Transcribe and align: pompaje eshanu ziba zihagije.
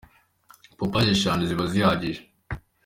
pompaje 0.77 1.09
eshanu 1.15 1.43
ziba 1.49 1.65
zihagije. 1.71 2.21